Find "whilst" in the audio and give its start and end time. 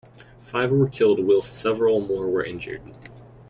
1.27-1.53